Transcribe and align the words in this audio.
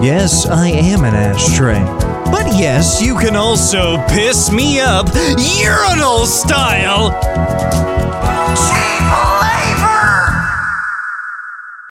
Yes, 0.00 0.46
I 0.46 0.68
am 0.68 1.04
an 1.04 1.14
ashtray. 1.14 1.82
But 2.30 2.46
yes, 2.56 3.02
you 3.02 3.16
can 3.18 3.34
also 3.34 3.98
piss 4.06 4.52
me 4.52 4.78
up 4.78 5.08
urinal 5.38 6.24
style. 6.24 7.10